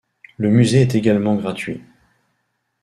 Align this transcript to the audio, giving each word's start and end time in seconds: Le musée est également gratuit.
Le 0.37 0.49
musée 0.49 0.81
est 0.81 0.95
également 0.95 1.35
gratuit. 1.35 1.79